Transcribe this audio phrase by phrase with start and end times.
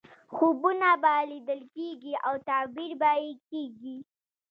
[0.35, 3.97] خوبونه به لیدل کېږي او تعبیر به یې کېږي.